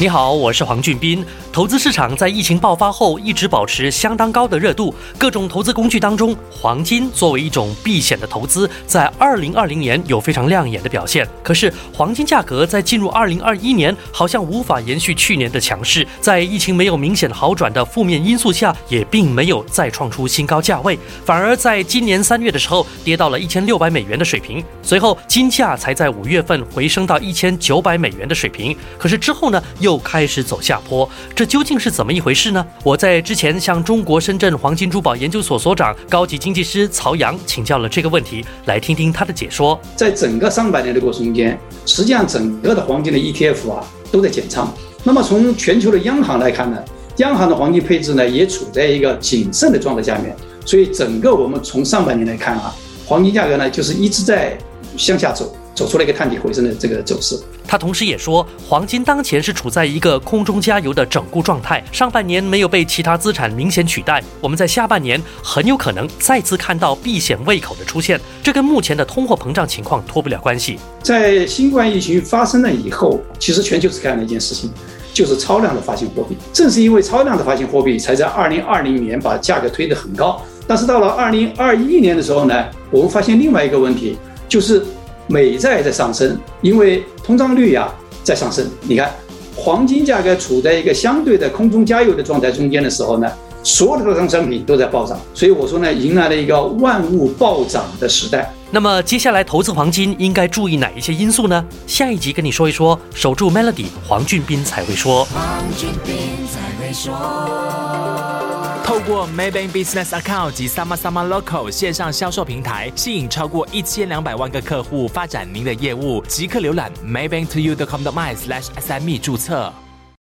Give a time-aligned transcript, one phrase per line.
[0.00, 1.26] 你好，我是黄俊斌。
[1.50, 11.26] 投资市场在疫情爆发后一直保持相当高的热度，各种投资工具当中，黄金作为一种避险的投资，在2020年有非常亮眼的表现。
[11.42, 28.76] 可是，黄金价格在进入2021年好像无法延续去年的强势，在疫情没有明显好转的负面因素下，也并没有再创出新高价位，反而在今年三月的时候跌到了一千六百美元的水平，随后金价才在五月份回升到一千九百美元的水平。
[28.96, 31.08] 可是之后呢，又又开始走下坡。
[31.34, 32.62] 这究竟是怎么一回事呢？
[32.84, 39.80] 我在之前向中国深圳黄金珠宝研究所所长、高级经济师曹阳请教了这个问题，来听听他的解说。
[39.96, 43.82] 在整个上半年的过程中间，实际上整个的黄金的 ETF 啊
[44.12, 44.70] 都在减仓。
[45.04, 46.76] 那么从全球的央行来看呢，
[47.16, 50.36] 央行的黄金配置呢也处在一个谨慎的状态下面。
[50.66, 52.74] 所以整个我们从上半年来看啊，
[53.06, 54.58] 黄金价格呢就是一直在
[54.98, 55.56] 向下走。
[55.78, 57.38] 走出了一个探底回升的这个走势。
[57.64, 70.80] 他同时也说，黄金当前是处在一个空中加油的整固状态，上半年没有被其他资产明显取代，我们在下半年很有可能再次看到避险胃口的出现，这跟目前的通货膨胀情况脱不了关系。
[71.00, 74.70] 在新冠疫情发生了以后，其实全球只干了一件事情，
[75.14, 76.36] 就是超量的发行货币。
[76.52, 80.42] 正是因为超量的发行货币，才在二零二零年把价格推得很高。
[80.66, 84.16] 但是到了二零二一年的时候呢，我们发现另外一个问题，
[84.48, 84.82] 就是。
[85.28, 87.88] 美债在上升，因为通胀率呀
[88.24, 88.66] 在上升。
[88.82, 89.14] 你看，
[89.54, 93.30] 黄金价格处在一个相对的空中加油的状态中间的时候呢，
[93.62, 95.18] 所有的各种商品都在暴涨。
[95.34, 98.52] 所以我说呢，迎来了一个万物暴涨的时代。
[98.70, 101.64] 那么接下来投资黄金应该注意哪一些因素呢？
[101.86, 102.98] 下一集跟你说一说。
[103.14, 105.24] 守住 Melody，黄俊斌才会说。
[105.26, 106.14] 黄俊斌
[106.46, 108.57] 才会说。
[108.98, 116.20] 透过 Maybank Business Account 及 Sama Sama Local 线上销售平台，吸引超过一千两百万个客户，发展您的业务。
[116.26, 119.72] 即刻浏览 maybanktoyou.com.my/sme 注册。